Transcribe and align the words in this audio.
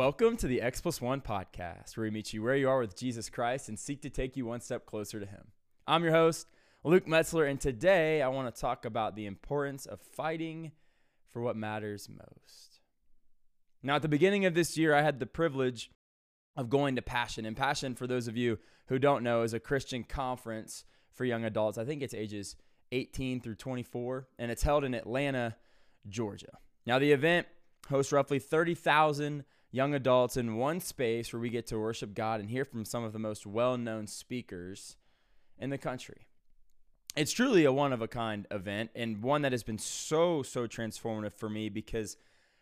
Welcome 0.00 0.38
to 0.38 0.46
the 0.46 0.62
X 0.62 0.80
Plus 0.80 0.98
One 0.98 1.20
podcast, 1.20 1.94
where 1.94 2.04
we 2.04 2.10
meet 2.10 2.32
you 2.32 2.42
where 2.42 2.56
you 2.56 2.70
are 2.70 2.78
with 2.78 2.96
Jesus 2.96 3.28
Christ 3.28 3.68
and 3.68 3.78
seek 3.78 4.00
to 4.00 4.08
take 4.08 4.34
you 4.34 4.46
one 4.46 4.62
step 4.62 4.86
closer 4.86 5.20
to 5.20 5.26
Him. 5.26 5.48
I'm 5.86 6.02
your 6.02 6.14
host, 6.14 6.46
Luke 6.84 7.04
Metzler, 7.04 7.50
and 7.50 7.60
today 7.60 8.22
I 8.22 8.28
want 8.28 8.52
to 8.52 8.58
talk 8.58 8.86
about 8.86 9.14
the 9.14 9.26
importance 9.26 9.84
of 9.84 10.00
fighting 10.00 10.72
for 11.28 11.42
what 11.42 11.54
matters 11.54 12.08
most. 12.08 12.80
Now, 13.82 13.96
at 13.96 14.00
the 14.00 14.08
beginning 14.08 14.46
of 14.46 14.54
this 14.54 14.78
year, 14.78 14.94
I 14.94 15.02
had 15.02 15.20
the 15.20 15.26
privilege 15.26 15.90
of 16.56 16.70
going 16.70 16.96
to 16.96 17.02
Passion. 17.02 17.44
And 17.44 17.54
Passion, 17.54 17.94
for 17.94 18.06
those 18.06 18.26
of 18.26 18.38
you 18.38 18.58
who 18.86 18.98
don't 18.98 19.22
know, 19.22 19.42
is 19.42 19.52
a 19.52 19.60
Christian 19.60 20.04
conference 20.04 20.86
for 21.12 21.26
young 21.26 21.44
adults. 21.44 21.76
I 21.76 21.84
think 21.84 22.00
it's 22.00 22.14
ages 22.14 22.56
18 22.90 23.42
through 23.42 23.56
24, 23.56 24.28
and 24.38 24.50
it's 24.50 24.62
held 24.62 24.82
in 24.82 24.94
Atlanta, 24.94 25.56
Georgia. 26.08 26.56
Now, 26.86 26.98
the 26.98 27.12
event 27.12 27.48
hosts 27.90 28.12
roughly 28.12 28.38
30,000 28.38 29.44
young 29.70 29.94
adults 29.94 30.36
in 30.36 30.56
one 30.56 30.80
space 30.80 31.32
where 31.32 31.40
we 31.40 31.50
get 31.50 31.66
to 31.68 31.78
worship 31.78 32.14
God 32.14 32.40
and 32.40 32.50
hear 32.50 32.64
from 32.64 32.84
some 32.84 33.04
of 33.04 33.12
the 33.12 33.18
most 33.18 33.46
well 33.46 33.76
known 33.76 34.06
speakers 34.06 34.96
in 35.58 35.70
the 35.70 35.78
country. 35.78 36.26
It's 37.16 37.32
truly 37.32 37.64
a 37.64 37.72
one 37.72 37.92
of 37.92 38.02
a 38.02 38.08
kind 38.08 38.46
event 38.50 38.90
and 38.94 39.22
one 39.22 39.42
that 39.42 39.52
has 39.52 39.62
been 39.62 39.78
so, 39.78 40.42
so 40.42 40.66
transformative 40.66 41.32
for 41.32 41.48
me 41.48 41.68
because 41.68 42.16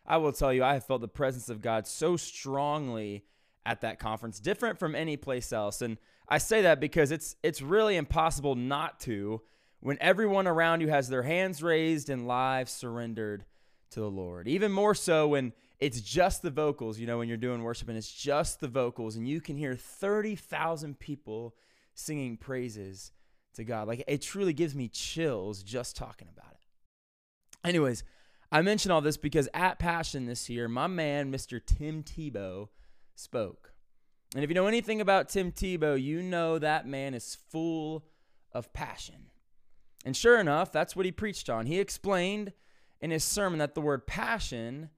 I 0.06 0.16
will 0.16 0.32
tell 0.32 0.52
you, 0.52 0.64
I 0.64 0.74
have 0.74 0.86
felt 0.86 1.02
the 1.02 1.08
presence 1.08 1.50
of 1.50 1.60
God 1.60 1.86
so 1.86 2.16
strongly 2.16 3.24
at 3.66 3.82
that 3.82 3.98
conference, 3.98 4.40
different 4.40 4.78
from 4.78 4.94
any 4.94 5.18
place 5.18 5.52
else. 5.52 5.82
And 5.82 5.98
I 6.28 6.38
say 6.38 6.62
that 6.62 6.80
because 6.80 7.10
it's 7.10 7.36
it's 7.42 7.60
really 7.60 7.96
impossible 7.96 8.54
not 8.54 9.00
to 9.00 9.42
when 9.80 9.98
everyone 10.00 10.46
around 10.46 10.80
you 10.80 10.88
has 10.88 11.08
their 11.08 11.22
hands 11.22 11.62
raised 11.62 12.08
and 12.08 12.26
lives 12.26 12.72
surrendered 12.72 13.44
to 13.90 14.00
the 14.00 14.10
Lord. 14.10 14.48
Even 14.48 14.72
more 14.72 14.94
so 14.94 15.28
when 15.28 15.52
it's 15.80 16.00
just 16.00 16.42
the 16.42 16.50
vocals, 16.50 16.98
you 16.98 17.06
know, 17.06 17.18
when 17.18 17.28
you're 17.28 17.36
doing 17.36 17.62
worship 17.62 17.88
and 17.88 17.96
it's 17.96 18.12
just 18.12 18.60
the 18.60 18.68
vocals, 18.68 19.16
and 19.16 19.28
you 19.28 19.40
can 19.40 19.56
hear 19.56 19.76
30,000 19.76 20.98
people 20.98 21.54
singing 21.94 22.36
praises 22.36 23.12
to 23.54 23.64
God. 23.64 23.88
Like 23.88 24.04
it 24.06 24.22
truly 24.22 24.52
gives 24.52 24.74
me 24.74 24.88
chills 24.88 25.62
just 25.62 25.96
talking 25.96 26.28
about 26.28 26.52
it. 26.52 27.68
Anyways, 27.68 28.04
I 28.50 28.62
mention 28.62 28.90
all 28.90 29.00
this 29.00 29.16
because 29.16 29.48
at 29.52 29.78
Passion 29.78 30.26
this 30.26 30.48
year, 30.48 30.68
my 30.68 30.86
man, 30.86 31.32
Mr. 31.32 31.60
Tim 31.64 32.02
Tebow, 32.02 32.68
spoke. 33.14 33.72
And 34.34 34.44
if 34.44 34.50
you 34.50 34.54
know 34.54 34.66
anything 34.66 35.00
about 35.00 35.28
Tim 35.28 35.52
Tebow, 35.52 36.00
you 36.00 36.22
know 36.22 36.58
that 36.58 36.86
man 36.86 37.14
is 37.14 37.38
full 37.50 38.04
of 38.52 38.72
passion. 38.72 39.26
And 40.04 40.16
sure 40.16 40.38
enough, 40.38 40.70
that's 40.72 40.94
what 40.94 41.06
he 41.06 41.12
preached 41.12 41.50
on. 41.50 41.66
He 41.66 41.80
explained 41.80 42.52
in 43.00 43.10
his 43.10 43.24
sermon 43.24 43.58
that 43.58 43.74
the 43.74 43.80
word 43.80 44.06
passion 44.06 44.90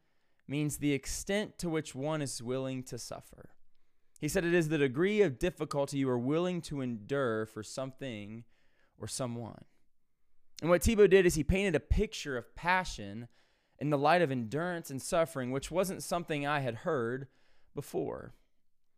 means 0.51 0.79
the 0.79 0.93
extent 0.93 1.57
to 1.59 1.71
which 1.71 1.95
one 1.95 2.21
is 2.21 2.43
willing 2.43 2.83
to 2.83 2.99
suffer. 2.99 3.51
He 4.21 4.29
said 4.29 4.45
it 4.45 4.53
is 4.53 4.69
the 4.69 4.79
degree 4.79 5.23
of 5.23 5.39
difficulty 5.39 5.99
you 5.99 6.11
are 6.11 6.19
willing 6.19 6.61
to 6.63 6.81
endure 6.81 7.47
for 7.47 7.63
something 7.63 8.45
or 8.99 9.07
someone. 9.07 9.65
And 10.61 10.69
what 10.69 10.83
Tebow 10.83 11.09
did 11.09 11.25
is 11.25 11.37
he 11.37 11.45
painted 11.45 11.75
a 11.75 11.81
picture 11.81 12.37
of 12.37 12.55
passion 12.55 13.29
in 13.79 13.89
the 13.89 13.97
light 13.97 14.21
of 14.21 14.31
endurance 14.31 14.91
and 14.91 15.01
suffering, 15.01 15.53
which 15.53 15.71
wasn't 15.71 16.03
something 16.03 16.47
I 16.47 16.61
had 16.61 16.77
heard 16.77 17.29
before. 17.75 18.35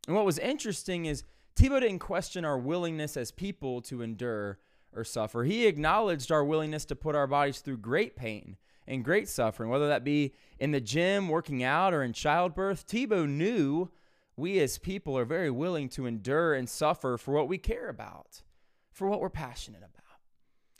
And 0.08 0.16
what 0.16 0.24
was 0.24 0.38
interesting 0.38 1.04
is 1.04 1.22
Tebow 1.54 1.80
didn't 1.80 2.00
question 2.00 2.44
our 2.44 2.58
willingness 2.58 3.16
as 3.16 3.30
people 3.30 3.80
to 3.82 4.02
endure 4.02 4.58
or 4.92 5.04
suffer. 5.04 5.44
He 5.44 5.66
acknowledged 5.66 6.32
our 6.32 6.44
willingness 6.44 6.84
to 6.86 6.96
put 6.96 7.14
our 7.14 7.26
bodies 7.26 7.60
through 7.60 7.76
great 7.76 8.16
pain 8.16 8.56
and 8.86 9.04
great 9.04 9.28
suffering, 9.28 9.70
whether 9.70 9.88
that 9.88 10.04
be 10.04 10.34
in 10.58 10.72
the 10.72 10.80
gym, 10.80 11.28
working 11.28 11.62
out, 11.62 11.94
or 11.94 12.02
in 12.02 12.12
childbirth. 12.12 12.86
Tebow 12.86 13.28
knew 13.28 13.90
we 14.36 14.58
as 14.60 14.78
people 14.78 15.16
are 15.16 15.24
very 15.24 15.50
willing 15.50 15.88
to 15.90 16.06
endure 16.06 16.54
and 16.54 16.68
suffer 16.68 17.16
for 17.16 17.32
what 17.32 17.48
we 17.48 17.58
care 17.58 17.88
about, 17.88 18.42
for 18.90 19.08
what 19.08 19.20
we're 19.20 19.30
passionate 19.30 19.78
about. 19.78 20.02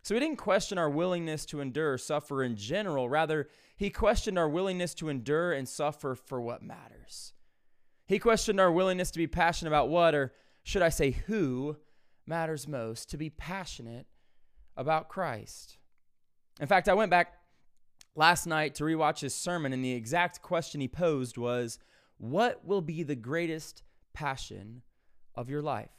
So 0.02 0.14
he 0.14 0.20
didn't 0.20 0.36
question 0.36 0.78
our 0.78 0.90
willingness 0.90 1.46
to 1.46 1.60
endure 1.60 1.96
suffer 1.96 2.42
in 2.42 2.56
general. 2.56 3.08
Rather, 3.08 3.48
he 3.76 3.88
questioned 3.88 4.38
our 4.38 4.48
willingness 4.48 4.94
to 4.94 5.08
endure 5.08 5.52
and 5.52 5.68
suffer 5.68 6.14
for 6.16 6.40
what 6.40 6.62
matters. 6.62 7.32
He 8.06 8.18
questioned 8.18 8.60
our 8.60 8.72
willingness 8.72 9.12
to 9.12 9.18
be 9.18 9.28
passionate 9.28 9.70
about 9.70 9.88
what, 9.88 10.14
or 10.14 10.32
should 10.64 10.82
I 10.82 10.88
say, 10.88 11.12
who 11.12 11.76
matters 12.26 12.66
most, 12.66 13.10
to 13.10 13.16
be 13.16 13.30
passionate 13.30 14.06
about 14.76 15.08
Christ. 15.08 15.78
In 16.60 16.66
fact, 16.66 16.88
I 16.88 16.94
went 16.94 17.10
back 17.10 17.34
last 18.14 18.46
night 18.46 18.74
to 18.76 18.84
rewatch 18.84 19.20
his 19.20 19.34
sermon, 19.34 19.72
and 19.72 19.84
the 19.84 19.92
exact 19.92 20.42
question 20.42 20.80
he 20.80 20.88
posed 20.88 21.36
was 21.36 21.78
What 22.18 22.64
will 22.64 22.82
be 22.82 23.02
the 23.02 23.16
greatest 23.16 23.82
passion 24.12 24.82
of 25.34 25.48
your 25.48 25.62
life? 25.62 25.90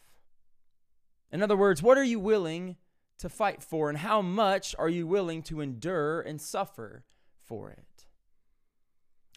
In 1.31 1.41
other 1.41 1.57
words, 1.57 1.81
what 1.81 1.97
are 1.97 2.03
you 2.03 2.19
willing 2.19 2.75
to 3.17 3.29
fight 3.29 3.63
for, 3.63 3.89
and 3.89 3.97
how 3.97 4.21
much 4.21 4.75
are 4.77 4.89
you 4.89 5.07
willing 5.07 5.41
to 5.43 5.61
endure 5.61 6.21
and 6.21 6.39
suffer 6.39 7.03
for 7.43 7.69
it? 7.71 8.05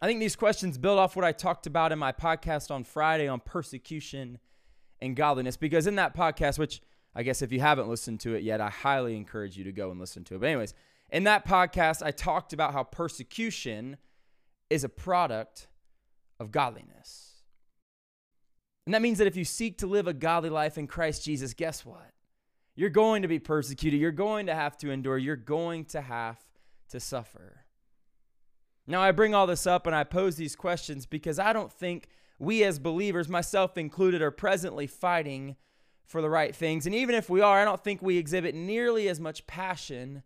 I 0.00 0.06
think 0.06 0.20
these 0.20 0.36
questions 0.36 0.76
build 0.76 0.98
off 0.98 1.16
what 1.16 1.24
I 1.24 1.32
talked 1.32 1.66
about 1.66 1.90
in 1.90 1.98
my 1.98 2.12
podcast 2.12 2.70
on 2.70 2.84
Friday 2.84 3.28
on 3.28 3.40
persecution 3.40 4.38
and 5.00 5.16
godliness, 5.16 5.56
because 5.56 5.86
in 5.86 5.96
that 5.96 6.14
podcast, 6.14 6.58
which 6.58 6.82
I 7.14 7.22
guess 7.22 7.40
if 7.40 7.50
you 7.50 7.60
haven't 7.60 7.88
listened 7.88 8.20
to 8.20 8.34
it 8.34 8.42
yet, 8.42 8.60
I 8.60 8.68
highly 8.68 9.16
encourage 9.16 9.56
you 9.56 9.64
to 9.64 9.72
go 9.72 9.90
and 9.90 9.98
listen 9.98 10.22
to 10.24 10.34
it. 10.34 10.40
But, 10.40 10.48
anyways, 10.48 10.74
in 11.10 11.24
that 11.24 11.46
podcast, 11.46 12.04
I 12.04 12.10
talked 12.10 12.52
about 12.52 12.72
how 12.72 12.82
persecution 12.82 13.96
is 14.70 14.84
a 14.84 14.88
product 14.88 15.68
of 16.40 16.50
godliness. 16.50 17.42
And 18.86 18.94
that 18.94 19.02
means 19.02 19.18
that 19.18 19.26
if 19.26 19.36
you 19.36 19.44
seek 19.44 19.78
to 19.78 19.86
live 19.86 20.06
a 20.06 20.12
godly 20.12 20.50
life 20.50 20.78
in 20.78 20.86
Christ 20.86 21.24
Jesus, 21.24 21.54
guess 21.54 21.84
what? 21.84 22.12
You're 22.76 22.90
going 22.90 23.22
to 23.22 23.28
be 23.28 23.38
persecuted. 23.38 24.00
You're 24.00 24.12
going 24.12 24.46
to 24.46 24.54
have 24.54 24.76
to 24.78 24.90
endure. 24.90 25.18
You're 25.18 25.36
going 25.36 25.86
to 25.86 26.00
have 26.00 26.38
to 26.90 27.00
suffer. 27.00 27.64
Now, 28.86 29.00
I 29.00 29.10
bring 29.10 29.34
all 29.34 29.46
this 29.46 29.66
up 29.66 29.86
and 29.86 29.96
I 29.96 30.04
pose 30.04 30.36
these 30.36 30.54
questions 30.54 31.06
because 31.06 31.38
I 31.38 31.52
don't 31.52 31.72
think 31.72 32.08
we 32.38 32.62
as 32.62 32.78
believers, 32.78 33.28
myself 33.28 33.76
included, 33.76 34.22
are 34.22 34.30
presently 34.30 34.86
fighting 34.86 35.56
for 36.04 36.22
the 36.22 36.30
right 36.30 36.54
things. 36.54 36.86
And 36.86 36.94
even 36.94 37.14
if 37.14 37.28
we 37.28 37.40
are, 37.40 37.60
I 37.60 37.64
don't 37.64 37.82
think 37.82 38.00
we 38.00 38.18
exhibit 38.18 38.54
nearly 38.54 39.08
as 39.08 39.18
much 39.18 39.46
passion 39.46 40.22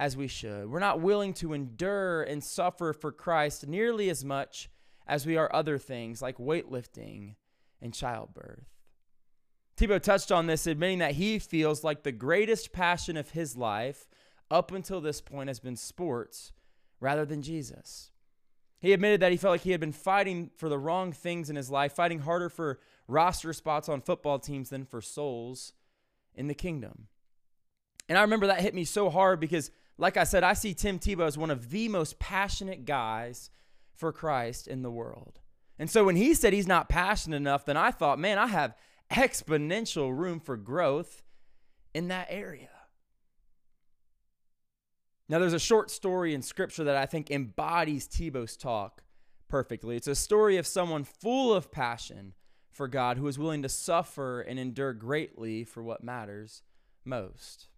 as 0.00 0.16
we 0.16 0.26
should. 0.26 0.70
We're 0.70 0.80
not 0.80 1.02
willing 1.02 1.34
to 1.34 1.52
endure 1.52 2.22
and 2.22 2.42
suffer 2.42 2.94
for 2.94 3.12
Christ 3.12 3.68
nearly 3.68 4.08
as 4.08 4.24
much 4.24 4.70
as 5.06 5.26
we 5.26 5.36
are 5.36 5.54
other 5.54 5.76
things 5.76 6.22
like 6.22 6.38
weightlifting 6.38 7.34
and 7.82 7.92
childbirth. 7.92 8.64
Tebow 9.76 10.00
touched 10.00 10.32
on 10.32 10.46
this, 10.46 10.66
admitting 10.66 11.00
that 11.00 11.16
he 11.16 11.38
feels 11.38 11.84
like 11.84 12.02
the 12.02 12.12
greatest 12.12 12.72
passion 12.72 13.18
of 13.18 13.30
his 13.30 13.58
life 13.58 14.08
up 14.50 14.72
until 14.72 15.02
this 15.02 15.20
point 15.20 15.48
has 15.48 15.60
been 15.60 15.76
sports 15.76 16.52
rather 16.98 17.26
than 17.26 17.42
Jesus. 17.42 18.10
He 18.80 18.94
admitted 18.94 19.20
that 19.20 19.32
he 19.32 19.36
felt 19.36 19.52
like 19.52 19.60
he 19.60 19.72
had 19.72 19.80
been 19.80 19.92
fighting 19.92 20.50
for 20.56 20.70
the 20.70 20.78
wrong 20.78 21.12
things 21.12 21.50
in 21.50 21.56
his 21.56 21.70
life, 21.70 21.92
fighting 21.92 22.20
harder 22.20 22.48
for 22.48 22.80
roster 23.06 23.52
spots 23.52 23.86
on 23.86 24.00
football 24.00 24.38
teams 24.38 24.70
than 24.70 24.86
for 24.86 25.02
souls 25.02 25.74
in 26.34 26.46
the 26.46 26.54
kingdom. 26.54 27.08
And 28.08 28.16
I 28.16 28.22
remember 28.22 28.46
that 28.46 28.62
hit 28.62 28.74
me 28.74 28.84
so 28.84 29.10
hard 29.10 29.38
because 29.40 29.70
like 30.00 30.16
I 30.16 30.24
said, 30.24 30.42
I 30.42 30.54
see 30.54 30.72
Tim 30.72 30.98
Tebow 30.98 31.26
as 31.26 31.36
one 31.36 31.50
of 31.50 31.70
the 31.70 31.88
most 31.88 32.18
passionate 32.18 32.86
guys 32.86 33.50
for 33.94 34.12
Christ 34.12 34.66
in 34.66 34.82
the 34.82 34.90
world. 34.90 35.40
And 35.78 35.90
so 35.90 36.04
when 36.04 36.16
he 36.16 36.34
said 36.34 36.52
he's 36.52 36.66
not 36.66 36.88
passionate 36.88 37.36
enough, 37.36 37.66
then 37.66 37.76
I 37.76 37.90
thought, 37.90 38.18
man, 38.18 38.38
I 38.38 38.46
have 38.46 38.74
exponential 39.12 40.16
room 40.16 40.40
for 40.40 40.56
growth 40.56 41.22
in 41.94 42.08
that 42.08 42.28
area. 42.30 42.68
Now, 45.28 45.38
there's 45.38 45.52
a 45.52 45.60
short 45.60 45.90
story 45.90 46.34
in 46.34 46.42
scripture 46.42 46.84
that 46.84 46.96
I 46.96 47.06
think 47.06 47.30
embodies 47.30 48.08
Tebow's 48.08 48.56
talk 48.56 49.04
perfectly. 49.48 49.96
It's 49.96 50.08
a 50.08 50.14
story 50.14 50.56
of 50.56 50.66
someone 50.66 51.04
full 51.04 51.54
of 51.54 51.70
passion 51.70 52.34
for 52.70 52.88
God 52.88 53.16
who 53.16 53.28
is 53.28 53.38
willing 53.38 53.62
to 53.62 53.68
suffer 53.68 54.40
and 54.40 54.58
endure 54.58 54.92
greatly 54.92 55.62
for 55.62 55.82
what 55.82 56.02
matters 56.02 56.62
most. 57.04 57.69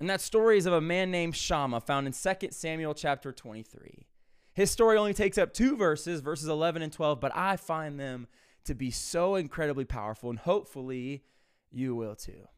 And 0.00 0.08
that 0.08 0.22
story 0.22 0.56
is 0.56 0.64
of 0.64 0.72
a 0.72 0.80
man 0.80 1.10
named 1.10 1.36
Shammah 1.36 1.82
found 1.82 2.06
in 2.06 2.14
2 2.14 2.48
Samuel 2.50 2.94
chapter 2.94 3.32
23. 3.32 4.06
His 4.54 4.70
story 4.70 4.96
only 4.96 5.12
takes 5.12 5.36
up 5.36 5.52
two 5.52 5.76
verses, 5.76 6.22
verses 6.22 6.48
11 6.48 6.80
and 6.80 6.92
12, 6.92 7.20
but 7.20 7.36
I 7.36 7.56
find 7.56 8.00
them 8.00 8.26
to 8.64 8.74
be 8.74 8.90
so 8.90 9.34
incredibly 9.34 9.84
powerful, 9.84 10.30
and 10.30 10.38
hopefully 10.38 11.22
you 11.70 11.94
will 11.94 12.16
too. 12.16 12.48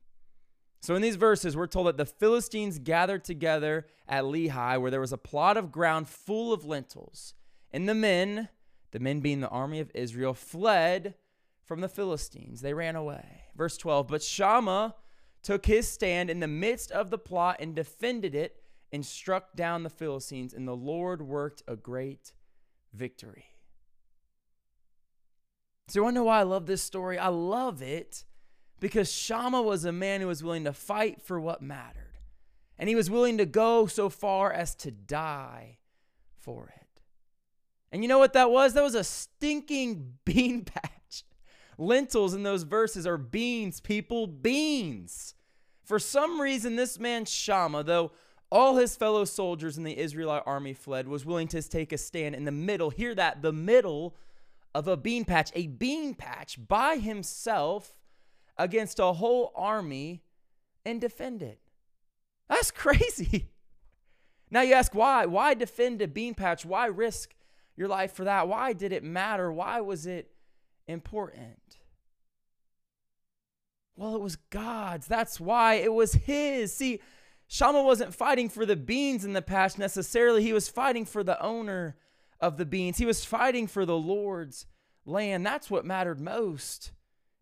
So, 0.80 0.94
in 0.94 1.02
these 1.02 1.16
verses, 1.16 1.56
we're 1.56 1.66
told 1.66 1.86
that 1.88 1.96
the 1.96 2.06
Philistines 2.06 2.78
gathered 2.78 3.24
together 3.24 3.86
at 4.08 4.24
Lehi, 4.24 4.80
where 4.80 4.90
there 4.90 5.00
was 5.00 5.12
a 5.12 5.18
plot 5.18 5.56
of 5.56 5.70
ground 5.70 6.08
full 6.08 6.52
of 6.52 6.64
lentils. 6.64 7.34
And 7.72 7.88
the 7.88 7.94
men, 7.94 8.48
the 8.90 8.98
men 8.98 9.20
being 9.20 9.40
the 9.40 9.48
army 9.48 9.78
of 9.80 9.90
Israel, 9.94 10.34
fled 10.34 11.14
from 11.62 11.80
the 11.80 11.88
Philistines. 11.88 12.62
They 12.62 12.74
ran 12.74 12.96
away. 12.96 13.42
Verse 13.56 13.76
12 13.76 14.08
But 14.08 14.22
Shammah 14.22 14.96
took 15.42 15.66
his 15.66 15.88
stand 15.88 16.30
in 16.30 16.40
the 16.40 16.48
midst 16.48 16.90
of 16.92 17.10
the 17.10 17.18
plot 17.18 17.56
and 17.60 17.74
defended 17.74 18.34
it 18.34 18.62
and 18.92 19.04
struck 19.04 19.54
down 19.56 19.82
the 19.82 19.90
Philistines, 19.90 20.52
and 20.52 20.68
the 20.68 20.76
Lord 20.76 21.22
worked 21.22 21.62
a 21.66 21.76
great 21.76 22.32
victory. 22.92 23.46
So, 25.88 25.98
you 25.98 26.04
want 26.04 26.14
to 26.14 26.20
know 26.20 26.24
why 26.24 26.40
I 26.40 26.44
love 26.44 26.66
this 26.66 26.82
story? 26.82 27.18
I 27.18 27.28
love 27.28 27.82
it 27.82 28.24
because 28.80 29.12
Shammah 29.12 29.62
was 29.62 29.84
a 29.84 29.92
man 29.92 30.20
who 30.20 30.26
was 30.26 30.42
willing 30.42 30.64
to 30.64 30.72
fight 30.72 31.22
for 31.22 31.40
what 31.40 31.62
mattered. 31.62 32.18
And 32.78 32.88
he 32.88 32.94
was 32.94 33.10
willing 33.10 33.38
to 33.38 33.46
go 33.46 33.86
so 33.86 34.08
far 34.08 34.52
as 34.52 34.74
to 34.76 34.90
die 34.90 35.78
for 36.36 36.72
it. 36.74 37.02
And 37.92 38.02
you 38.02 38.08
know 38.08 38.18
what 38.18 38.32
that 38.32 38.50
was? 38.50 38.74
That 38.74 38.82
was 38.82 38.94
a 38.94 39.04
stinking 39.04 40.14
bean 40.24 40.64
patch. 40.64 40.90
Lentils 41.78 42.34
in 42.34 42.42
those 42.42 42.62
verses 42.62 43.06
are 43.06 43.18
beans, 43.18 43.80
people, 43.80 44.26
beans. 44.26 45.34
For 45.84 45.98
some 45.98 46.40
reason, 46.40 46.76
this 46.76 46.98
man 46.98 47.24
Shammah, 47.24 47.84
though 47.84 48.12
all 48.50 48.76
his 48.76 48.96
fellow 48.96 49.24
soldiers 49.24 49.78
in 49.78 49.84
the 49.84 49.98
Israelite 49.98 50.42
army 50.44 50.74
fled, 50.74 51.08
was 51.08 51.24
willing 51.24 51.48
to 51.48 51.62
take 51.62 51.92
a 51.92 51.98
stand 51.98 52.34
in 52.34 52.44
the 52.44 52.52
middle. 52.52 52.90
Hear 52.90 53.14
that, 53.14 53.42
the 53.42 53.52
middle 53.52 54.14
of 54.74 54.88
a 54.88 54.96
bean 54.96 55.24
patch, 55.24 55.50
a 55.54 55.66
bean 55.66 56.14
patch 56.14 56.58
by 56.68 56.96
himself 56.96 57.98
against 58.56 58.98
a 58.98 59.12
whole 59.14 59.52
army 59.54 60.22
and 60.84 61.00
defend 61.00 61.42
it. 61.42 61.60
That's 62.48 62.70
crazy. 62.70 63.48
Now 64.50 64.60
you 64.60 64.74
ask 64.74 64.94
why? 64.94 65.24
Why 65.26 65.54
defend 65.54 66.02
a 66.02 66.08
bean 66.08 66.34
patch? 66.34 66.66
Why 66.66 66.86
risk 66.86 67.34
your 67.74 67.88
life 67.88 68.12
for 68.12 68.24
that? 68.24 68.48
Why 68.48 68.74
did 68.74 68.92
it 68.92 69.02
matter? 69.02 69.50
Why 69.50 69.80
was 69.80 70.06
it 70.06 70.31
important? 70.92 71.78
Well, 73.96 74.14
it 74.14 74.22
was 74.22 74.36
God's. 74.36 75.06
That's 75.06 75.40
why 75.40 75.74
it 75.74 75.92
was 75.92 76.14
His. 76.14 76.72
See, 76.72 77.00
Shammah 77.48 77.82
wasn't 77.82 78.14
fighting 78.14 78.48
for 78.48 78.64
the 78.64 78.76
beans 78.76 79.24
in 79.24 79.32
the 79.32 79.42
patch 79.42 79.76
necessarily, 79.76 80.42
he 80.42 80.52
was 80.52 80.68
fighting 80.68 81.04
for 81.04 81.22
the 81.22 81.40
owner 81.42 81.96
of 82.40 82.56
the 82.56 82.64
beans. 82.64 82.98
He 82.98 83.06
was 83.06 83.24
fighting 83.24 83.66
for 83.66 83.84
the 83.84 83.96
Lord's 83.96 84.66
land. 85.04 85.44
That's 85.44 85.70
what 85.70 85.84
mattered 85.84 86.20
most. 86.20 86.92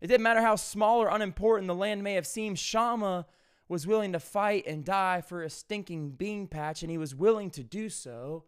It 0.01 0.07
didn't 0.07 0.23
matter 0.23 0.41
how 0.41 0.55
small 0.55 1.01
or 1.01 1.09
unimportant 1.09 1.67
the 1.67 1.75
land 1.75 2.03
may 2.03 2.15
have 2.15 2.27
seemed, 2.27 2.59
Shammah 2.59 3.25
was 3.67 3.87
willing 3.87 4.11
to 4.11 4.19
fight 4.19 4.65
and 4.67 4.83
die 4.83 5.21
for 5.21 5.43
a 5.43 5.49
stinking 5.49 6.11
bean 6.11 6.47
patch, 6.47 6.81
and 6.81 6.91
he 6.91 6.97
was 6.97 7.15
willing 7.15 7.49
to 7.51 7.63
do 7.63 7.87
so 7.87 8.43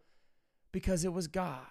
because 0.71 1.05
it 1.05 1.13
was 1.13 1.27
God's. 1.27 1.67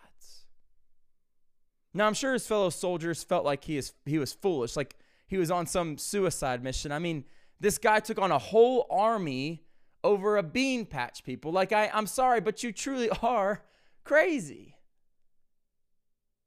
Now, 1.94 2.06
I'm 2.06 2.15
sure 2.15 2.33
his 2.33 2.47
fellow 2.47 2.71
soldiers 2.71 3.23
felt 3.23 3.44
like 3.44 3.65
he, 3.65 3.77
is, 3.77 3.93
he 4.06 4.19
was 4.19 4.33
foolish, 4.33 4.77
like 4.77 4.97
he 5.27 5.37
was 5.37 5.50
on 5.50 5.67
some 5.67 5.99
suicide 5.99 6.62
mission. 6.62 6.91
I 6.93 6.99
mean, 6.99 7.25
this 7.61 7.79
guy 7.79 8.00
took 8.00 8.19
on 8.19 8.33
a 8.33 8.39
whole 8.39 8.87
army 8.91 9.62
over 10.03 10.37
a 10.37 10.43
bean 10.43 10.87
patch, 10.87 11.23
people. 11.23 11.53
Like, 11.53 11.73
I, 11.73 11.91
I'm 11.93 12.06
sorry, 12.06 12.41
but 12.41 12.62
you 12.62 12.73
truly 12.73 13.11
are 13.23 13.62
crazy. 14.05 14.77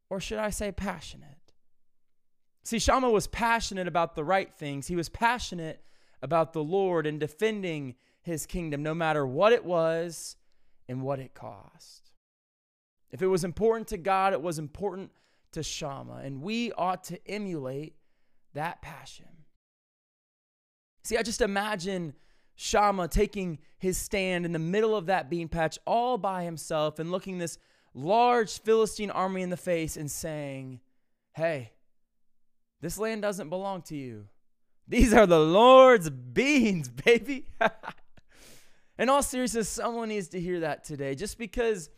Or 0.09 0.19
should 0.19 0.39
I 0.39 0.49
say 0.49 0.71
passionate? 0.71 1.29
See, 2.63 2.79
Shammah 2.79 3.11
was 3.11 3.27
passionate 3.27 3.87
about 3.87 4.15
the 4.15 4.23
right 4.23 4.51
things. 4.51 4.87
He 4.87 4.95
was 4.95 5.09
passionate 5.09 5.83
about 6.21 6.53
the 6.53 6.63
Lord 6.63 7.05
and 7.05 7.19
defending 7.19 7.95
his 8.21 8.47
kingdom, 8.47 8.81
no 8.81 8.95
matter 8.95 9.25
what 9.25 9.53
it 9.53 9.63
was 9.63 10.35
and 10.89 11.03
what 11.03 11.19
it 11.19 11.35
cost. 11.35 12.11
If 13.11 13.21
it 13.21 13.27
was 13.27 13.43
important 13.43 13.87
to 13.89 13.97
God, 13.97 14.33
it 14.33 14.41
was 14.41 14.57
important 14.57 15.11
to 15.55 15.63
Shammah, 15.63 16.21
and 16.23 16.41
we 16.41 16.71
ought 16.73 17.03
to 17.05 17.19
emulate 17.27 17.95
that 18.53 18.81
passion. 18.81 19.25
See, 21.03 21.17
I 21.17 21.23
just 21.23 21.41
imagine 21.41 22.13
Shammah 22.55 23.09
taking 23.09 23.59
his 23.77 23.97
stand 23.97 24.45
in 24.45 24.51
the 24.51 24.59
middle 24.59 24.95
of 24.95 25.07
that 25.07 25.29
bean 25.29 25.47
patch 25.47 25.77
all 25.85 26.17
by 26.17 26.43
himself 26.43 26.99
and 26.99 27.11
looking 27.11 27.37
this 27.37 27.57
large 27.93 28.59
Philistine 28.59 29.11
army 29.11 29.41
in 29.41 29.49
the 29.49 29.57
face 29.57 29.97
and 29.97 30.09
saying, 30.09 30.79
Hey, 31.33 31.71
this 32.81 32.97
land 32.97 33.21
doesn't 33.21 33.49
belong 33.49 33.81
to 33.83 33.95
you. 33.95 34.25
These 34.87 35.13
are 35.13 35.25
the 35.25 35.39
Lord's 35.39 36.09
beans, 36.09 36.89
baby. 37.05 37.47
in 38.97 39.09
all 39.09 39.23
seriousness, 39.23 39.67
someone 39.67 40.09
needs 40.09 40.29
to 40.29 40.39
hear 40.39 40.61
that 40.61 40.83
today. 40.83 41.15
Just 41.15 41.37
because 41.37 41.89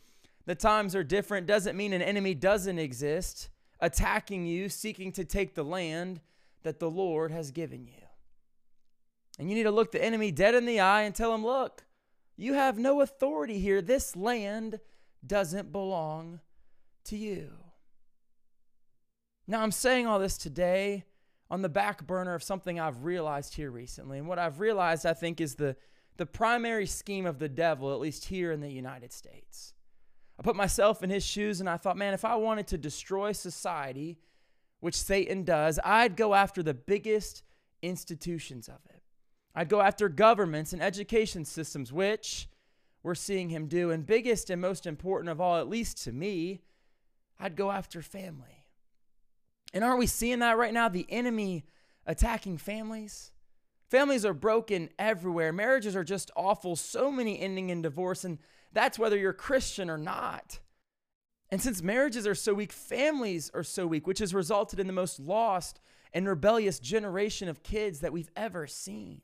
the 0.47 0.55
times 0.55 0.95
are 0.95 1.03
different 1.03 1.45
doesn't 1.45 1.75
mean 1.75 1.91
an 1.91 2.01
enemy 2.01 2.33
doesn't 2.33 2.79
exist, 2.79 3.49
attacking 3.81 4.47
you, 4.47 4.69
seeking 4.69 5.11
to 5.11 5.25
take 5.25 5.53
the 5.53 5.63
land 5.63 6.21
that 6.63 6.79
the 6.79 6.89
Lord 6.89 7.31
has 7.31 7.51
given 7.51 7.85
you. 7.85 8.07
And 9.37 9.49
you 9.49 9.55
need 9.55 9.63
to 9.63 9.71
look 9.71 9.91
the 9.91 10.03
enemy 10.03 10.31
dead 10.31 10.55
in 10.55 10.65
the 10.65 10.79
eye 10.79 11.01
and 11.01 11.13
tell 11.13 11.35
him, 11.35 11.45
look, 11.45 11.83
you 12.37 12.53
have 12.53 12.79
no 12.79 13.01
authority 13.01 13.59
here. 13.59 13.81
This 13.81 14.15
land 14.15 14.79
doesn't 15.25 15.73
belong 15.73 16.39
to 17.03 17.17
you. 17.17 17.49
Now, 19.47 19.61
I'm 19.61 19.71
saying 19.71 20.07
all 20.07 20.17
this 20.17 20.37
today 20.37 21.03
on 21.51 21.61
the 21.61 21.69
back 21.69 22.07
burner 22.07 22.33
of 22.33 22.41
something 22.41 22.79
I've 22.79 23.03
realized 23.03 23.55
here 23.55 23.69
recently. 23.69 24.17
And 24.17 24.27
what 24.29 24.39
I've 24.39 24.61
realized, 24.61 25.05
I 25.05 25.13
think, 25.13 25.41
is 25.41 25.55
the, 25.55 25.75
the 26.15 26.25
primary 26.25 26.85
scheme 26.85 27.25
of 27.25 27.37
the 27.37 27.49
devil, 27.49 27.93
at 27.93 27.99
least 27.99 28.25
here 28.25 28.53
in 28.53 28.61
the 28.61 28.71
United 28.71 29.11
States. 29.11 29.73
I 30.39 30.43
put 30.43 30.55
myself 30.55 31.03
in 31.03 31.09
his 31.09 31.25
shoes 31.25 31.59
and 31.59 31.69
I 31.69 31.77
thought, 31.77 31.97
man, 31.97 32.13
if 32.13 32.23
I 32.23 32.35
wanted 32.35 32.67
to 32.67 32.77
destroy 32.77 33.31
society, 33.31 34.19
which 34.79 34.95
Satan 34.95 35.43
does, 35.43 35.79
I'd 35.83 36.15
go 36.15 36.33
after 36.33 36.61
the 36.61 36.73
biggest 36.73 37.43
institutions 37.81 38.67
of 38.67 38.79
it. 38.89 39.01
I'd 39.55 39.69
go 39.69 39.81
after 39.81 40.07
governments 40.09 40.73
and 40.73 40.83
education 40.83 41.43
systems, 41.43 41.91
which 41.91 42.47
we're 43.01 43.15
seeing 43.15 43.49
him 43.49 43.67
do. 43.67 43.89
And 43.89 44.05
biggest 44.05 44.51
and 44.51 44.61
most 44.61 44.85
important 44.85 45.29
of 45.29 45.41
all, 45.41 45.57
at 45.57 45.67
least 45.67 46.03
to 46.03 46.11
me, 46.11 46.61
I'd 47.39 47.55
go 47.55 47.71
after 47.71 48.01
family. 48.01 48.65
And 49.73 49.83
aren't 49.83 49.99
we 49.99 50.07
seeing 50.07 50.39
that 50.39 50.57
right 50.57 50.73
now? 50.73 50.89
The 50.89 51.07
enemy 51.09 51.65
attacking 52.05 52.57
families. 52.57 53.31
Families 53.89 54.25
are 54.25 54.33
broken 54.33 54.89
everywhere. 54.99 55.51
Marriages 55.51 55.95
are 55.95 56.03
just 56.03 56.29
awful. 56.35 56.75
So 56.75 57.11
many 57.11 57.39
ending 57.39 57.69
in 57.69 57.81
divorce. 57.81 58.23
And 58.23 58.37
that's 58.77 58.99
whether 58.99 59.17
you're 59.17 59.33
Christian 59.33 59.89
or 59.89 59.97
not. 59.97 60.59
And 61.49 61.59
since 61.59 61.81
marriages 61.81 62.27
are 62.27 62.35
so 62.35 62.53
weak, 62.53 62.71
families 62.71 63.49
are 63.55 63.63
so 63.63 63.87
weak, 63.87 64.05
which 64.05 64.19
has 64.19 64.35
resulted 64.35 64.79
in 64.79 64.85
the 64.85 64.93
most 64.93 65.19
lost 65.19 65.79
and 66.13 66.27
rebellious 66.27 66.77
generation 66.77 67.49
of 67.49 67.63
kids 67.63 68.01
that 68.01 68.13
we've 68.13 68.29
ever 68.35 68.67
seen. 68.67 69.21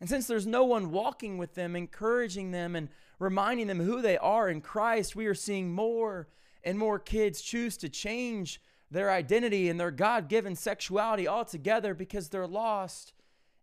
And 0.00 0.08
since 0.08 0.26
there's 0.26 0.46
no 0.46 0.64
one 0.64 0.90
walking 0.90 1.38
with 1.38 1.54
them, 1.54 1.76
encouraging 1.76 2.50
them, 2.50 2.74
and 2.74 2.88
reminding 3.20 3.68
them 3.68 3.78
who 3.78 4.02
they 4.02 4.18
are 4.18 4.48
in 4.48 4.60
Christ, 4.60 5.14
we 5.14 5.26
are 5.26 5.34
seeing 5.34 5.72
more 5.72 6.26
and 6.64 6.76
more 6.76 6.98
kids 6.98 7.42
choose 7.42 7.76
to 7.76 7.88
change 7.88 8.60
their 8.90 9.10
identity 9.10 9.68
and 9.68 9.78
their 9.78 9.92
God 9.92 10.28
given 10.28 10.56
sexuality 10.56 11.28
altogether 11.28 11.94
because 11.94 12.28
they're 12.28 12.46
lost 12.46 13.12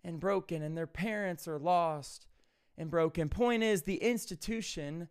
and 0.05 0.21
broken, 0.21 0.63
and 0.63 0.77
their 0.77 0.87
parents 0.87 1.49
are 1.49 1.59
lost 1.59 2.27
and 2.77 2.89
broken. 2.89 3.29
Point 3.29 3.63
is, 3.63 3.83
the 3.83 4.03
institution 4.03 5.07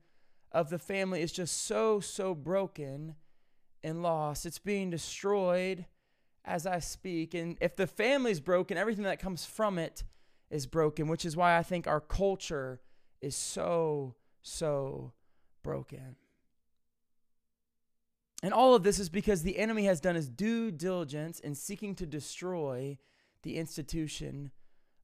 of 0.52 0.70
the 0.70 0.78
family 0.78 1.22
is 1.22 1.32
just 1.32 1.64
so, 1.64 2.00
so 2.00 2.34
broken 2.34 3.14
and 3.82 4.02
lost. 4.02 4.46
It's 4.46 4.58
being 4.58 4.90
destroyed 4.90 5.86
as 6.44 6.66
I 6.66 6.80
speak. 6.80 7.34
And 7.34 7.56
if 7.60 7.76
the 7.76 7.86
family's 7.86 8.40
broken, 8.40 8.76
everything 8.76 9.04
that 9.04 9.20
comes 9.20 9.44
from 9.44 9.78
it 9.78 10.04
is 10.50 10.66
broken, 10.66 11.08
which 11.08 11.24
is 11.24 11.36
why 11.36 11.56
I 11.56 11.62
think 11.62 11.86
our 11.86 12.00
culture 12.00 12.80
is 13.20 13.36
so, 13.36 14.16
so 14.42 15.12
broken. 15.62 16.16
And 18.42 18.54
all 18.54 18.74
of 18.74 18.82
this 18.82 18.98
is 18.98 19.10
because 19.10 19.42
the 19.42 19.58
enemy 19.58 19.84
has 19.84 20.00
done 20.00 20.14
his 20.14 20.28
due 20.28 20.70
diligence 20.70 21.40
in 21.40 21.54
seeking 21.54 21.94
to 21.96 22.06
destroy 22.06 22.98
the 23.42 23.56
institution 23.56 24.50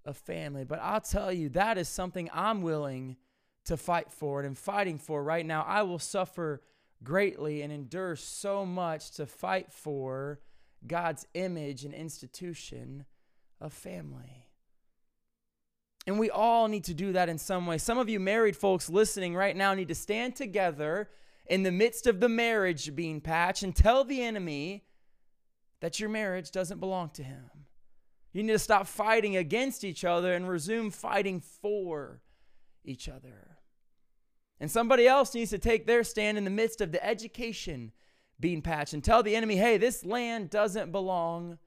of 0.06 0.16
family. 0.16 0.64
But 0.64 0.80
I'll 0.80 1.00
tell 1.00 1.32
you, 1.32 1.48
that 1.50 1.78
is 1.78 1.88
something 1.88 2.30
I'm 2.32 2.62
willing 2.62 3.16
to 3.66 3.76
fight 3.76 4.10
for 4.10 4.40
and 4.42 4.56
fighting 4.56 4.98
for 4.98 5.22
right 5.22 5.44
now. 5.44 5.62
I 5.66 5.82
will 5.82 5.98
suffer 5.98 6.62
greatly 7.02 7.62
and 7.62 7.72
endure 7.72 8.16
so 8.16 8.64
much 8.64 9.10
to 9.12 9.26
fight 9.26 9.72
for 9.72 10.40
God's 10.86 11.26
image 11.34 11.84
and 11.84 11.92
institution 11.92 13.04
of 13.60 13.72
family. 13.72 14.46
And 16.06 16.18
we 16.20 16.30
all 16.30 16.68
need 16.68 16.84
to 16.84 16.94
do 16.94 17.12
that 17.12 17.28
in 17.28 17.38
some 17.38 17.66
way. 17.66 17.78
Some 17.78 17.98
of 17.98 18.08
you 18.08 18.20
married 18.20 18.56
folks 18.56 18.88
listening 18.88 19.34
right 19.34 19.56
now 19.56 19.74
need 19.74 19.88
to 19.88 19.94
stand 19.94 20.36
together 20.36 21.08
in 21.46 21.64
the 21.64 21.72
midst 21.72 22.06
of 22.06 22.20
the 22.20 22.28
marriage 22.28 22.94
being 22.94 23.20
patched 23.20 23.64
and 23.64 23.74
tell 23.74 24.04
the 24.04 24.22
enemy 24.22 24.84
that 25.80 25.98
your 25.98 26.08
marriage 26.08 26.52
doesn't 26.52 26.78
belong 26.78 27.10
to 27.10 27.24
him. 27.24 27.50
You 28.32 28.42
need 28.42 28.52
to 28.52 28.58
stop 28.58 28.86
fighting 28.86 29.36
against 29.36 29.84
each 29.84 30.04
other 30.04 30.34
and 30.34 30.48
resume 30.48 30.90
fighting 30.90 31.40
for 31.40 32.20
each 32.84 33.08
other. 33.08 33.56
And 34.60 34.70
somebody 34.70 35.06
else 35.06 35.34
needs 35.34 35.50
to 35.50 35.58
take 35.58 35.86
their 35.86 36.04
stand 36.04 36.38
in 36.38 36.44
the 36.44 36.50
midst 36.50 36.80
of 36.80 36.92
the 36.92 37.04
education 37.04 37.92
being 38.38 38.62
patch 38.62 38.92
and 38.92 39.02
tell 39.02 39.22
the 39.22 39.36
enemy, 39.36 39.56
hey, 39.56 39.78
this 39.78 40.04
land 40.04 40.50
doesn't 40.50 40.92
belong 40.92 41.58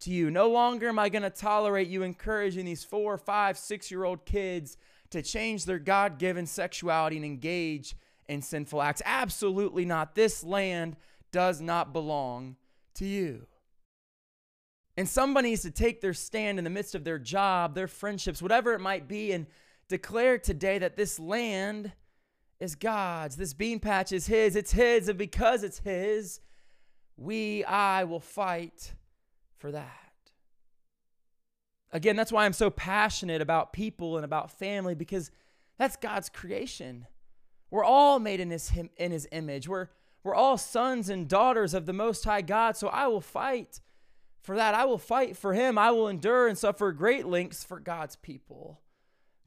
to 0.00 0.10
you. 0.10 0.30
No 0.30 0.50
longer 0.50 0.88
am 0.88 0.98
I 0.98 1.08
going 1.08 1.22
to 1.22 1.30
tolerate 1.30 1.88
you 1.88 2.02
encouraging 2.02 2.64
these 2.64 2.84
four, 2.84 3.16
five, 3.18 3.58
six 3.58 3.90
year 3.90 4.04
old 4.04 4.24
kids 4.24 4.76
to 5.10 5.22
change 5.22 5.64
their 5.64 5.78
God 5.78 6.18
given 6.18 6.46
sexuality 6.46 7.16
and 7.16 7.24
engage 7.24 7.96
in 8.28 8.42
sinful 8.42 8.80
acts. 8.80 9.02
Absolutely 9.04 9.84
not. 9.84 10.14
This 10.14 10.44
land 10.44 10.96
does 11.32 11.60
not 11.60 11.92
belong 11.92 12.56
to 12.94 13.04
you. 13.04 13.46
And 15.00 15.08
somebody 15.08 15.48
needs 15.48 15.62
to 15.62 15.70
take 15.70 16.02
their 16.02 16.12
stand 16.12 16.58
in 16.58 16.64
the 16.64 16.68
midst 16.68 16.94
of 16.94 17.04
their 17.04 17.18
job, 17.18 17.74
their 17.74 17.88
friendships, 17.88 18.42
whatever 18.42 18.74
it 18.74 18.82
might 18.82 19.08
be, 19.08 19.32
and 19.32 19.46
declare 19.88 20.36
today 20.36 20.76
that 20.76 20.94
this 20.94 21.18
land 21.18 21.92
is 22.60 22.74
God's. 22.74 23.36
This 23.36 23.54
bean 23.54 23.80
patch 23.80 24.12
is 24.12 24.26
His. 24.26 24.56
It's 24.56 24.72
His. 24.72 25.08
And 25.08 25.16
because 25.16 25.64
it's 25.64 25.78
His, 25.78 26.40
we, 27.16 27.64
I, 27.64 28.04
will 28.04 28.20
fight 28.20 28.92
for 29.56 29.72
that. 29.72 30.12
Again, 31.92 32.14
that's 32.14 32.30
why 32.30 32.44
I'm 32.44 32.52
so 32.52 32.68
passionate 32.68 33.40
about 33.40 33.72
people 33.72 34.16
and 34.16 34.24
about 34.26 34.50
family 34.50 34.94
because 34.94 35.30
that's 35.78 35.96
God's 35.96 36.28
creation. 36.28 37.06
We're 37.70 37.84
all 37.84 38.18
made 38.18 38.40
in 38.40 38.50
his, 38.50 38.70
in 38.98 39.12
his 39.12 39.26
image. 39.32 39.66
We're, 39.66 39.88
we're 40.24 40.34
all 40.34 40.58
sons 40.58 41.08
and 41.08 41.26
daughters 41.26 41.72
of 41.72 41.86
the 41.86 41.94
Most 41.94 42.22
High 42.22 42.42
God. 42.42 42.76
So 42.76 42.88
I 42.88 43.06
will 43.06 43.22
fight 43.22 43.80
for 44.42 44.56
that. 44.56 44.74
I 44.74 44.84
will 44.84 44.98
fight 44.98 45.36
for 45.36 45.52
him. 45.54 45.78
I 45.78 45.90
will 45.90 46.08
endure 46.08 46.48
and 46.48 46.56
suffer 46.56 46.92
great 46.92 47.26
lengths 47.26 47.64
for 47.64 47.78
God's 47.78 48.16
people. 48.16 48.80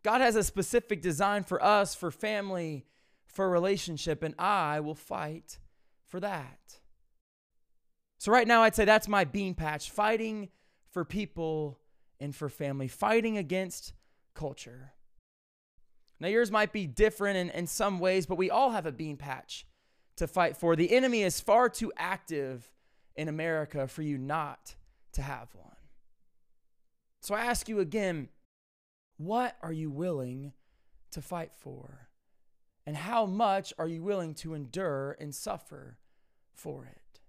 God 0.03 0.21
has 0.21 0.35
a 0.35 0.43
specific 0.43 1.01
design 1.01 1.43
for 1.43 1.63
us, 1.63 1.95
for 1.95 2.12
family, 2.12 2.85
for 3.25 3.50
relationship, 3.50 4.21
and 4.21 4.35
I 4.38 4.79
will 4.81 4.95
fight 4.95 5.59
for 6.07 6.19
that. 6.19 6.79
So, 8.19 8.31
right 8.31 8.47
now, 8.47 8.63
I'd 8.63 8.75
say 8.75 8.85
that's 8.85 9.07
my 9.07 9.23
bean 9.23 9.55
patch 9.55 9.89
fighting 9.89 10.50
for 10.91 11.03
people 11.03 11.79
and 12.19 12.35
for 12.35 12.50
family, 12.50 12.88
fighting 12.88 13.38
against 13.38 13.93
culture. 14.33 14.93
Now, 16.19 16.27
yours 16.27 16.51
might 16.51 16.71
be 16.71 16.85
different 16.85 17.38
in, 17.38 17.50
in 17.50 17.67
some 17.67 18.00
ways, 18.00 18.25
but 18.25 18.38
we 18.38 18.50
all 18.50 18.71
have 18.71 18.85
a 18.85 18.91
bean 18.91 19.17
patch 19.17 19.65
to 20.17 20.27
fight 20.27 20.55
for. 20.55 20.75
The 20.75 20.95
enemy 20.95 21.23
is 21.23 21.41
far 21.41 21.67
too 21.69 21.91
active 21.97 22.71
in 23.15 23.27
America 23.27 23.88
for 23.88 24.03
you 24.03 24.17
not 24.17 24.75
to 25.13 25.22
have 25.22 25.50
one. 25.53 25.75
So 27.22 27.36
I 27.36 27.41
ask 27.41 27.70
you 27.70 27.79
again 27.79 28.29
what 29.17 29.55
are 29.62 29.72
you 29.72 29.89
willing 29.89 30.53
to 31.12 31.22
fight 31.22 31.51
for? 31.53 32.10
And 32.86 32.98
how 32.98 33.25
much 33.25 33.74
are 33.77 33.88
you 33.88 34.03
willing 34.03 34.34
to 34.36 34.53
endure 34.53 35.15
and 35.20 35.34
suffer 35.34 35.98
for 36.51 36.86
it? 36.86 37.20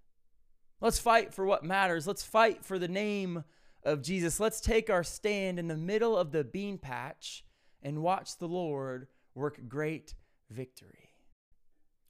Let's 0.81 0.99
fight 0.99 1.33
for 1.33 1.45
what 1.45 1.63
matters. 1.63 2.05
Let's 2.05 2.23
fight 2.23 2.65
for 2.65 2.77
the 2.77 2.89
name 2.89 3.45
of 3.83 4.01
Jesus. 4.01 4.39
Let's 4.39 4.59
take 4.59 4.89
our 4.89 5.03
stand 5.03 5.59
in 5.59 5.67
the 5.67 5.77
middle 5.77 6.17
of 6.17 6.31
the 6.31 6.43
bean 6.43 6.77
patch 6.77 7.45
and 7.81 8.01
watch 8.01 8.37
the 8.37 8.47
Lord 8.47 9.07
work 9.33 9.61
great 9.69 10.15
victory. 10.49 11.11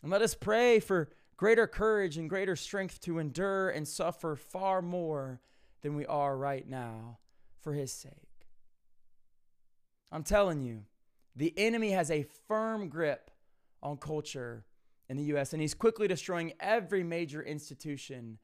And 0.01 0.11
let 0.11 0.21
us 0.21 0.33
pray 0.33 0.79
for 0.79 1.09
greater 1.37 1.67
courage 1.67 2.17
and 2.17 2.29
greater 2.29 2.55
strength 2.55 3.01
to 3.01 3.19
endure 3.19 3.69
and 3.69 3.87
suffer 3.87 4.35
far 4.35 4.81
more 4.81 5.41
than 5.85 5.95
we 5.95 6.05
are 6.07 6.35
right 6.35 6.67
now 6.67 7.19
for 7.61 7.73
his 7.73 7.91
sake. 7.91 8.47
I'm 10.11 10.23
telling 10.23 10.63
you, 10.63 10.85
the 11.35 11.53
enemy 11.57 11.91
has 11.91 12.09
a 12.09 12.25
firm 12.47 12.89
grip 12.89 13.29
on 13.83 13.97
culture 13.97 14.65
in 15.09 15.15
the 15.15 15.23
US, 15.35 15.53
and 15.53 15.61
he's 15.61 15.75
quickly 15.75 16.07
destroying 16.07 16.53
every 16.59 17.03
major 17.03 17.43
institution 17.43 18.39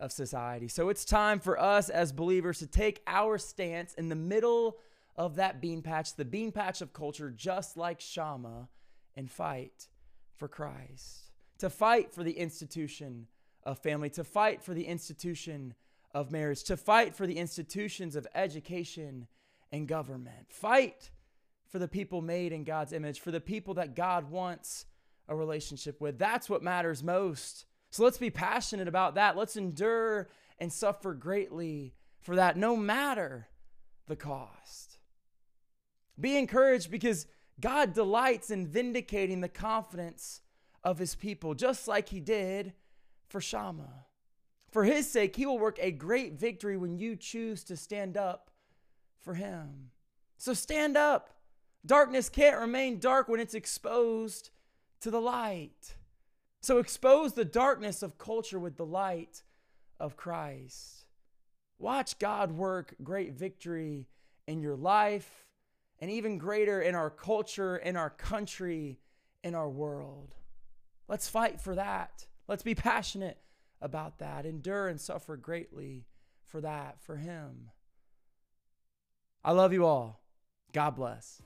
of 0.00 0.10
society. 0.10 0.68
So 0.68 0.88
it's 0.88 1.04
time 1.04 1.38
for 1.38 1.60
us 1.60 1.90
as 1.90 2.12
believers 2.12 2.60
to 2.60 2.66
take 2.66 3.02
our 3.06 3.36
stance 3.36 3.92
in 3.92 4.08
the 4.08 4.14
middle 4.14 4.78
of 5.16 5.36
that 5.36 5.60
bean 5.60 5.82
patch, 5.82 6.16
the 6.16 6.24
bean 6.24 6.50
patch 6.50 6.80
of 6.80 6.94
culture, 6.94 7.30
just 7.30 7.76
like 7.76 8.00
Shammah, 8.00 8.70
and 9.14 9.30
fight 9.30 9.88
for 10.34 10.48
Christ. 10.48 11.30
To 11.58 11.68
fight 11.68 12.14
for 12.14 12.24
the 12.24 12.38
institution 12.38 13.26
of 13.64 13.78
family, 13.80 14.08
to 14.10 14.24
fight 14.24 14.62
for 14.62 14.72
the 14.72 14.86
institution 14.86 15.74
of 16.16 16.32
marriage, 16.32 16.64
to 16.64 16.78
fight 16.78 17.14
for 17.14 17.26
the 17.26 17.36
institutions 17.36 18.16
of 18.16 18.26
education 18.34 19.26
and 19.70 19.86
government. 19.86 20.46
Fight 20.48 21.10
for 21.68 21.78
the 21.78 21.86
people 21.86 22.22
made 22.22 22.52
in 22.52 22.64
God's 22.64 22.94
image, 22.94 23.20
for 23.20 23.30
the 23.30 23.40
people 23.40 23.74
that 23.74 23.94
God 23.94 24.30
wants 24.30 24.86
a 25.28 25.36
relationship 25.36 26.00
with. 26.00 26.18
That's 26.18 26.48
what 26.48 26.62
matters 26.62 27.02
most. 27.02 27.66
So 27.90 28.02
let's 28.02 28.16
be 28.16 28.30
passionate 28.30 28.88
about 28.88 29.16
that. 29.16 29.36
Let's 29.36 29.58
endure 29.58 30.28
and 30.58 30.72
suffer 30.72 31.12
greatly 31.12 31.92
for 32.22 32.36
that, 32.36 32.56
no 32.56 32.76
matter 32.76 33.48
the 34.06 34.16
cost. 34.16 34.96
Be 36.18 36.38
encouraged 36.38 36.90
because 36.90 37.26
God 37.60 37.92
delights 37.92 38.50
in 38.50 38.66
vindicating 38.66 39.42
the 39.42 39.50
confidence 39.50 40.40
of 40.82 40.98
his 40.98 41.14
people, 41.14 41.52
just 41.52 41.86
like 41.86 42.08
he 42.08 42.20
did 42.20 42.72
for 43.28 43.42
Shammah. 43.42 44.06
For 44.76 44.84
his 44.84 45.10
sake, 45.10 45.36
he 45.36 45.46
will 45.46 45.58
work 45.58 45.78
a 45.80 45.90
great 45.90 46.34
victory 46.34 46.76
when 46.76 46.98
you 46.98 47.16
choose 47.16 47.64
to 47.64 47.78
stand 47.78 48.14
up 48.14 48.50
for 49.22 49.32
him. 49.32 49.88
So 50.36 50.52
stand 50.52 50.98
up. 50.98 51.30
Darkness 51.86 52.28
can't 52.28 52.60
remain 52.60 52.98
dark 52.98 53.26
when 53.26 53.40
it's 53.40 53.54
exposed 53.54 54.50
to 55.00 55.10
the 55.10 55.18
light. 55.18 55.94
So 56.60 56.76
expose 56.76 57.32
the 57.32 57.42
darkness 57.46 58.02
of 58.02 58.18
culture 58.18 58.58
with 58.58 58.76
the 58.76 58.84
light 58.84 59.44
of 59.98 60.18
Christ. 60.18 61.06
Watch 61.78 62.18
God 62.18 62.52
work 62.52 62.96
great 63.02 63.32
victory 63.32 64.08
in 64.46 64.60
your 64.60 64.76
life 64.76 65.46
and 66.00 66.10
even 66.10 66.36
greater 66.36 66.82
in 66.82 66.94
our 66.94 67.08
culture, 67.08 67.78
in 67.78 67.96
our 67.96 68.10
country, 68.10 68.98
in 69.42 69.54
our 69.54 69.70
world. 69.70 70.34
Let's 71.08 71.30
fight 71.30 71.62
for 71.62 71.76
that. 71.76 72.26
Let's 72.46 72.62
be 72.62 72.74
passionate 72.74 73.38
about 73.80 74.18
that. 74.18 74.46
Endure 74.46 74.88
and 74.88 75.00
suffer 75.00 75.36
greatly 75.36 76.06
for 76.44 76.60
that, 76.60 77.00
for 77.00 77.16
Him. 77.16 77.70
I 79.44 79.52
love 79.52 79.72
you 79.72 79.84
all. 79.84 80.22
God 80.72 80.96
bless. 80.96 81.40